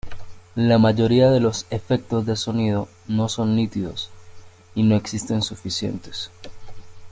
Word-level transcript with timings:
La 0.55 0.79
mayoría 0.79 1.29
de 1.29 1.39
los 1.39 1.67
efectos 1.69 2.25
de 2.25 2.35
sonido 2.35 2.87
no 3.07 3.29
son 3.29 3.55
nítidos 3.55 4.09
y 4.73 4.81
no 4.81 4.95
existen 4.95 5.43
suficientes. 5.43 6.31